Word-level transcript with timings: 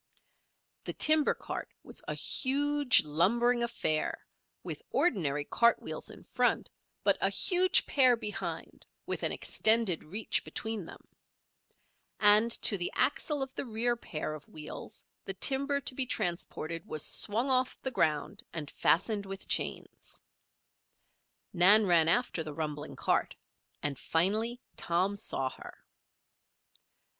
The 0.85 0.93
timber 0.93 1.35
cart 1.35 1.69
was 1.83 2.01
a 2.07 2.15
huge, 2.15 3.03
lumbering 3.03 3.61
affair 3.61 4.25
with 4.63 4.81
ordinary 4.89 5.45
cartwheels 5.45 6.09
in 6.09 6.23
front 6.23 6.71
but 7.03 7.19
a 7.21 7.29
huge 7.29 7.85
pair 7.85 8.15
behind 8.15 8.83
with 9.05 9.21
an 9.21 9.31
extended 9.31 10.03
reach 10.03 10.43
between 10.43 10.87
them; 10.87 11.07
and 12.19 12.49
to 12.63 12.79
the 12.79 12.91
axle 12.95 13.43
of 13.43 13.53
the 13.53 13.63
rear 13.63 13.95
pair 13.95 14.33
of 14.33 14.47
wheels 14.49 15.05
the 15.25 15.35
timber 15.35 15.79
to 15.81 15.93
be 15.93 16.07
transported 16.07 16.87
was 16.87 17.05
swung 17.05 17.51
off 17.51 17.79
the 17.83 17.91
ground 17.91 18.41
and 18.51 18.71
fastened 18.71 19.27
with 19.27 19.47
chains. 19.47 20.19
Nan 21.53 21.85
ran 21.85 22.07
after 22.07 22.43
the 22.43 22.55
rumbling 22.55 22.95
cart 22.95 23.35
and 23.83 23.99
finally 23.99 24.59
Tom 24.77 25.15
saw 25.15 25.51
her. 25.51 25.85